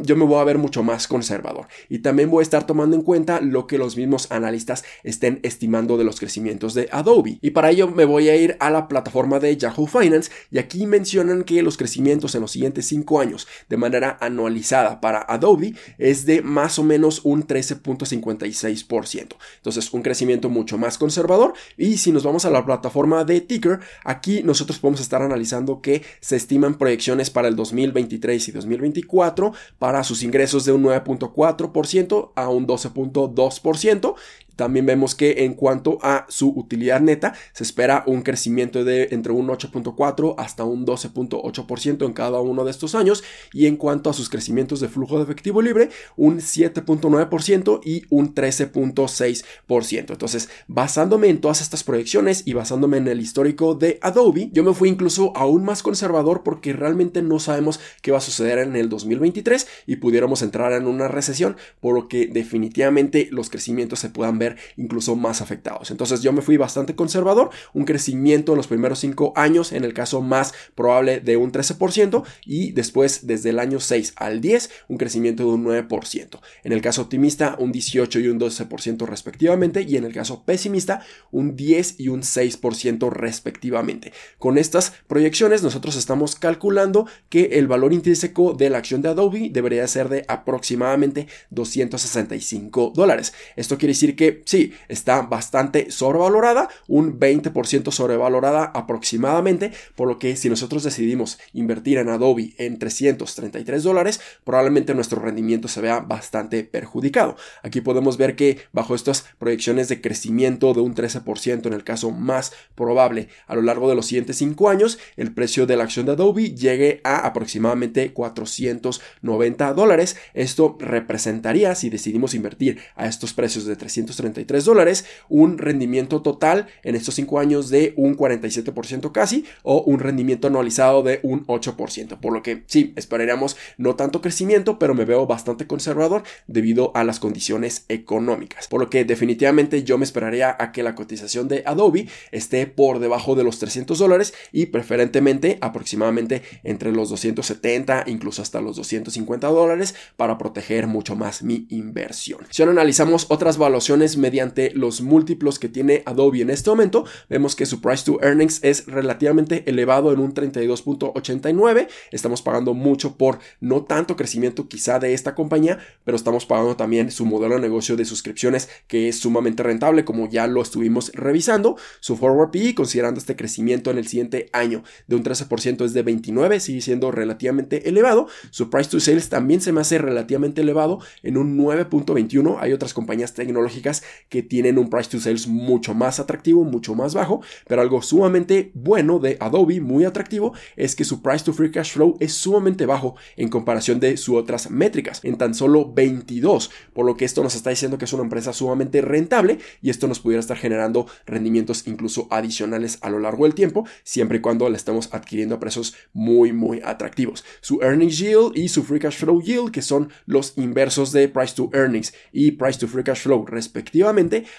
yo 0.03 0.17
me 0.17 0.25
voy 0.25 0.41
a 0.41 0.45
ver 0.45 0.59
mucho 0.59 0.83
más 0.83 1.09
conservador. 1.09 1.69
Y 1.89 2.01
también 2.01 2.31
voy 2.31 2.41
a 2.41 2.43
estar 2.43 2.67
tomando 2.67 2.97
en 2.97 3.03
cuenta 3.03 3.41
lo 3.41 3.67
que 3.67 3.79
los 3.79 3.97
mismos 3.97 4.31
analistas 4.31 4.85
estén 5.03 5.41
estimando 5.43 5.97
de 5.97 6.05
los 6.05 6.21
crecimientos 6.21 6.75
de 6.75 6.89
Adobe. 6.93 7.39
Y 7.43 7.51
para 7.51 7.71
ello 7.71 7.89
me 7.89 8.05
voy 8.05 8.29
a 8.29 8.37
ir 8.37 8.57
a 8.61 8.71
la 8.71 8.89
plataforma 8.89 9.39
de 9.41 9.57
Yahoo 9.57 9.87
Finance 9.87 10.31
y 10.51 10.59
aquí 10.59 10.87
mencionan 10.87 11.45
que 11.45 11.63
los 11.63 11.77
crecimientos 11.77 12.35
en 12.35 12.43
los 12.43 12.51
siguientes 12.51 12.87
5 12.87 13.21
años 13.21 13.47
de 13.69 13.77
manera 13.77 14.19
anualizada 14.21 15.01
para 15.01 15.21
Adobe 15.21 15.75
es 15.99 16.27
de 16.27 16.43
más 16.43 16.79
o 16.79 16.85
menos 16.85 17.21
un 17.25 17.47
13.56%. 17.47 19.37
Entonces, 19.57 19.93
un 19.93 20.03
crecimiento 20.03 20.49
mucho 20.49 20.79
más 20.79 20.99
conservador. 20.99 21.55
Y 21.77 21.99
si 21.99 22.13
nos 22.13 22.25
vamos 22.25 22.45
a 22.45 22.51
la 22.51 22.65
plataforma 22.65 23.25
de 23.25 23.41
Ticker, 23.41 23.81
aquí 24.05 24.43
nosotros 24.43 24.79
podemos 24.79 25.01
estar 25.01 25.23
analizando 25.23 25.81
que 25.81 26.03
se 26.21 26.37
estiman 26.37 26.77
proyecciones 26.77 27.31
para 27.31 27.49
el 27.49 27.57
2023 27.57 28.49
y 28.49 28.53
2024 28.53 29.53
para 29.79 30.05
sus 30.05 30.23
ingresos 30.23 30.65
de 30.65 30.73
un 30.73 30.83
9.4% 30.85 32.33
a 32.35 32.49
un 32.49 32.67
12.2% 32.67 34.15
también 34.59 34.87
vemos 34.87 35.15
que 35.15 35.45
en 35.45 35.55
cuanto 35.55 36.01
a 36.03 36.27
su 36.29 36.49
utilidad 36.49 37.01
neta, 37.01 37.33
se 37.53 37.63
espera 37.63 38.03
un 38.09 38.23
crecimiento 38.23 38.83
de 38.83 39.07
entre 39.13 39.31
un 39.31 39.47
8.4 39.47 40.35
hasta 40.37 40.65
un 40.65 40.85
12.8% 40.85 42.05
en 42.05 42.13
cada 42.13 42.41
uno 42.41 42.65
de 42.65 42.73
estos 42.73 42.97
años. 42.97 43.23
Y 43.53 43.67
en 43.67 43.77
cuanto 43.77 44.11
a 44.11 44.13
sus 44.13 44.29
crecimientos 44.29 44.81
de 44.81 44.89
flujo 44.89 45.17
de 45.17 45.23
efectivo 45.23 45.63
libre, 45.63 45.91
un 46.17 46.39
7.9% 46.39 47.81
y 47.85 48.03
un 48.11 48.35
13.6%. 48.35 50.11
Entonces, 50.11 50.49
basándome 50.67 51.29
en 51.29 51.41
todas 51.41 51.61
estas 51.61 51.85
proyecciones 51.85 52.43
y 52.45 52.55
basándome 52.55 52.97
en 52.97 53.07
el 53.07 53.21
histórico 53.21 53.77
de 53.77 54.01
Adobe, 54.03 54.51
yo 54.53 54.65
me 54.65 54.75
fui 54.75 54.89
incluso 54.89 55.37
aún 55.37 55.65
más 55.65 55.85
conservador 55.85 56.43
porque 56.43 56.73
realmente 56.73 57.23
no 57.23 57.39
sabemos 57.39 57.79
qué 58.03 58.11
va 58.11 58.19
a 58.19 58.23
suceder 58.23 58.59
en 58.59 58.75
el 58.75 58.89
2023 58.89 59.69
y 59.87 59.97
pudiéramos 59.97 60.43
entrar 60.43 60.73
en 60.73 60.89
una 60.89 61.07
recesión, 61.07 61.57
por 61.79 61.95
lo 61.95 62.09
que 62.09 62.27
definitivamente 62.27 63.29
los 63.31 63.51
crecimientos 63.51 64.01
se 64.01 64.11
puedan 64.11 64.41
ver 64.41 64.48
incluso 64.77 65.17
más 65.17 65.41
afectados. 65.41 65.91
Entonces 65.91 66.23
yo 66.23 66.33
me 66.33 66.43
fui 66.43 66.57
bastante 66.57 66.95
conservador, 66.95 67.51
un 67.73 67.85
crecimiento 67.85 68.53
en 68.53 68.57
los 68.57 68.67
primeros 68.67 68.99
5 69.01 69.33
años, 69.37 69.73
en 69.73 69.85
el 69.85 69.95
caso 69.95 70.21
más 70.21 70.55
probable 70.75 71.21
de 71.21 71.37
un 71.37 71.53
13% 71.53 72.25
y 72.45 72.73
después 72.73 73.27
desde 73.27 73.51
el 73.51 73.59
año 73.59 73.81
6 73.81 74.15
al 74.17 74.41
10 74.41 74.71
un 74.89 74.99
crecimiento 74.99 75.45
de 75.45 75.51
un 75.51 75.65
9%. 75.65 76.41
En 76.65 76.73
el 76.73 76.81
caso 76.81 77.03
optimista 77.03 77.57
un 77.59 77.73
18 77.73 78.21
y 78.21 78.29
un 78.29 78.41
12% 78.41 79.07
respectivamente 79.07 79.83
y 79.83 79.97
en 79.97 80.05
el 80.05 80.13
caso 80.13 80.45
pesimista 80.45 81.03
un 81.31 81.57
10 81.57 81.97
y 81.99 82.09
un 82.09 82.23
6% 82.23 83.11
respectivamente. 83.11 84.13
Con 84.39 84.59
estas 84.59 84.93
proyecciones 85.07 85.63
nosotros 85.63 85.97
estamos 85.97 86.37
calculando 86.37 87.07
que 87.29 87.59
el 87.59 87.67
valor 87.67 87.93
intrínseco 87.93 88.55
de 88.55 88.71
la 88.71 88.79
acción 88.79 89.03
de 89.03 89.09
Adobe 89.09 89.51
debería 89.51 89.87
ser 89.87 90.09
de 90.09 90.25
aproximadamente 90.29 91.27
265 91.51 92.93
dólares. 92.95 93.33
Esto 93.57 93.79
quiere 93.79 93.93
decir 93.93 94.17
que 94.17 94.38
sí, 94.45 94.73
está 94.89 95.23
bastante 95.23 95.91
sobrevalorada, 95.91 96.69
un 96.87 97.19
20% 97.19 97.91
sobrevalorada 97.91 98.65
aproximadamente, 98.75 99.73
por 99.95 100.09
lo 100.09 100.19
que 100.19 100.37
si 100.37 100.49
nosotros 100.49 100.83
decidimos 100.83 101.39
invertir 101.53 101.99
en 101.99 102.09
Adobe 102.09 102.55
en 102.59 102.79
333 102.79 103.83
dólares, 103.83 104.21
probablemente 104.45 104.95
nuestro 104.95 105.21
rendimiento 105.21 105.69
se 105.69 105.81
vea 105.81 106.01
bastante 106.01 106.65
perjudicado. 106.65 107.37
Aquí 107.63 107.81
podemos 107.81 108.17
ver 108.17 108.37
que 108.37 108.59
bajo 108.73 108.95
estas 108.95 109.25
proyecciones 109.39 109.89
de 109.89 110.01
crecimiento 110.01 110.75
de 110.75 110.81
un 110.81 110.95
13% 110.95 111.67
en 111.67 111.73
el 111.73 111.85
caso 111.85 112.11
más 112.11 112.53
probable 112.75 113.29
a 113.47 113.55
lo 113.55 113.63
largo 113.63 113.89
de 113.89 113.95
los 113.95 114.07
siguientes 114.07 114.37
5 114.37 114.69
años, 114.69 114.99
el 115.17 115.33
precio 115.33 115.67
de 115.67 115.77
la 115.77 115.85
acción 115.85 116.07
de 116.07 116.13
Adobe 116.13 116.55
llegue 116.55 117.01
a 117.05 117.27
aproximadamente 117.27 118.13
490 118.13 119.73
dólares. 119.75 120.17
Esto 120.35 120.77
representaría, 120.81 121.75
si 121.75 121.91
decidimos 121.91 122.35
invertir 122.35 122.81
a 122.95 123.07
estos 123.07 123.33
precios 123.33 123.65
de 123.65 123.77
333 123.77 124.28
dólares, 124.65 125.05
un 125.29 125.59
rendimiento 125.59 126.23
total 126.23 126.67
en 126.83 126.95
estos 126.95 127.15
5 127.15 127.39
años 127.39 127.71
de 127.71 127.93
un 127.97 128.17
47% 128.17 129.13
casi 129.13 129.45
o 129.63 129.83
un 129.83 130.01
rendimiento 130.01 130.49
anualizado 130.49 131.03
de 131.03 131.21
un 131.23 131.47
8%. 131.47 132.19
Por 132.21 132.33
lo 132.33 132.43
que 132.43 132.65
sí, 132.67 132.93
esperaríamos 132.97 133.57
no 133.77 133.97
tanto 133.97 134.21
crecimiento, 134.21 134.79
pero 134.79 134.95
me 134.95 135.05
veo 135.05 135.27
bastante 135.27 135.67
conservador 135.67 136.23
debido 136.47 136.93
a 136.95 137.05
las 137.05 137.21
condiciones 137.21 137.85
económicas. 137.89 138.69
Por 138.69 138.81
lo 138.81 138.91
que 138.91 139.05
definitivamente 139.05 139.85
yo 139.85 139.99
me 139.99 140.05
esperaría 140.05 140.57
a 140.59 140.73
que 140.73 140.83
la 140.83 140.95
cotización 140.95 141.49
de 141.49 141.63
Adobe 141.67 142.09
esté 142.33 142.67
por 142.67 142.99
debajo 142.99 143.35
de 143.35 143.45
los 143.45 143.59
300 143.59 143.99
dólares 143.99 144.35
y 144.53 144.67
preferentemente 144.67 145.59
aproximadamente 145.61 146.43
entre 146.65 146.93
los 146.93 147.09
270 147.11 148.05
incluso 148.07 148.43
hasta 148.43 148.61
los 148.61 148.77
250 148.77 149.47
dólares 149.49 149.95
para 150.17 150.39
proteger 150.39 150.87
mucho 150.87 151.17
más 151.17 151.43
mi 151.43 151.67
inversión. 151.71 152.41
Si 152.51 152.63
ahora 152.63 152.73
analizamos 152.73 153.27
otras 153.29 153.59
valuaciones 153.59 154.17
mediante 154.19 154.71
los 154.75 155.01
múltiplos 155.01 155.59
que 155.59 155.69
tiene 155.69 156.03
Adobe 156.07 156.43
en 156.43 156.51
este 156.51 156.71
momento, 156.71 157.05
vemos 157.29 157.57
que 157.57 157.67
su 157.67 157.81
price 157.81 158.05
to 158.05 158.19
earnings 158.23 158.61
es 158.63 158.87
relativamente 158.87 159.65
elevado 159.69 160.13
en 160.13 160.21
un 160.21 160.35
32.89. 160.35 161.89
Estamos 162.13 162.43
pagando 162.43 162.75
mucho 162.75 163.17
por 163.17 163.39
no 163.61 163.85
tanto 163.85 164.17
crecimiento 164.17 164.69
quizá 164.69 164.99
de 164.99 165.15
esta 165.15 165.35
compañía, 165.35 165.79
pero 166.05 166.17
estamos 166.17 166.47
pagando 166.47 166.77
también 166.77 167.11
su 167.11 167.25
modelo 167.25 167.55
de 167.55 167.61
negocio 167.61 167.97
de 167.97 168.05
suscripciones 168.05 168.69
que 168.87 169.09
es 169.09 169.19
sumamente 169.19 169.63
rentable 169.63 170.05
como 170.05 170.29
ya 170.29 170.47
lo 170.47 170.63
estuvimos 170.63 171.11
revisando. 171.15 171.77
Su 172.01 172.17
forward 172.17 172.51
PE 172.51 172.75
considerando 172.75 173.19
este 173.19 173.37
crecimiento 173.37 173.91
en 173.91 173.99
el 173.99 174.07
siguiente 174.07 174.49
año 174.53 174.83
de 175.07 175.17
un 175.17 175.23
13% 175.23 175.85
es 175.85 175.93
de 175.93 176.03
29, 176.03 176.61
sigue 176.61 176.81
siendo 176.81 177.11
relativamente 177.11 177.89
elevado. 177.89 178.29
Su 178.51 178.71
price 178.71 178.91
to 178.91 179.01
sales 179.01 179.29
también 179.29 179.61
se 179.61 179.73
me 179.73 179.81
hace 179.81 179.99
relativamente 179.99 180.63
elevado 180.63 181.01
en 181.23 181.37
un 181.37 181.59
9.21. 181.59 182.57
Hay 182.61 182.73
otras 182.73 182.95
compañías 182.95 183.35
tecnológicas 183.35 183.98
que 184.29 184.43
tienen 184.43 184.79
un 184.79 184.91
price 184.91 185.11
to 185.11 185.21
sales 185.21 185.47
mucho 185.47 185.95
más 185.95 186.21
atractivo, 186.21 186.65
mucho 186.65 186.95
más 186.95 187.15
bajo, 187.15 187.41
pero 187.67 187.83
algo 187.83 188.03
sumamente 188.03 188.71
bueno 188.75 189.19
de 189.19 189.37
Adobe, 189.41 189.81
muy 189.81 190.05
atractivo, 190.05 190.53
es 190.77 190.95
que 190.95 191.05
su 191.05 191.23
price 191.23 191.45
to 191.45 191.53
free 191.53 191.71
cash 191.71 191.93
flow 191.93 192.17
es 192.21 192.35
sumamente 192.35 192.87
bajo 192.87 193.17
en 193.37 193.49
comparación 193.49 194.01
de 194.01 194.17
sus 194.17 194.37
otras 194.37 194.71
métricas, 194.71 195.21
en 195.25 195.37
tan 195.37 195.55
solo 195.55 195.93
22, 195.93 196.71
por 196.93 197.07
lo 197.07 197.17
que 197.17 197.25
esto 197.25 197.43
nos 197.43 197.55
está 197.55 197.71
diciendo 197.71 197.99
que 197.99 198.05
es 198.05 198.13
una 198.13 198.23
empresa 198.23 198.53
sumamente 198.53 199.01
rentable 199.01 199.59
y 199.83 199.91
esto 199.91 200.09
nos 200.09 200.21
pudiera 200.21 200.41
estar 200.41 200.57
generando 200.57 201.07
rendimientos 201.27 201.87
incluso 201.87 202.29
adicionales 202.31 202.99
a 203.03 203.11
lo 203.11 203.19
largo 203.19 203.45
del 203.45 203.55
tiempo, 203.55 203.87
siempre 204.03 204.39
y 204.39 204.41
cuando 204.41 204.69
la 204.69 204.77
estemos 204.77 205.09
adquiriendo 205.13 205.57
a 205.57 205.61
precios 205.61 205.95
muy, 206.13 206.53
muy 206.53 206.81
atractivos. 206.85 207.45
Su 207.61 207.81
earnings 207.83 208.19
yield 208.19 208.57
y 208.57 208.69
su 208.69 208.83
free 208.83 209.01
cash 209.01 209.19
flow 209.19 209.41
yield, 209.41 209.71
que 209.71 209.83
son 209.83 210.11
los 210.27 210.55
inversos 210.57 211.13
de 211.13 211.29
price 211.29 211.55
to 211.55 211.71
earnings 211.73 212.13
y 212.33 212.53
price 212.53 212.79
to 212.79 212.87
free 212.87 213.05
cash 213.05 213.23
flow 213.23 213.45
respectivamente, 213.47 213.88